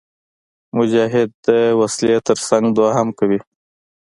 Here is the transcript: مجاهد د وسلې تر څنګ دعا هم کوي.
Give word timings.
مجاهد 0.77 1.29
د 1.47 1.49
وسلې 1.79 2.17
تر 2.27 2.37
څنګ 2.47 2.65
دعا 2.77 2.91
هم 2.97 3.09
کوي. 3.19 3.39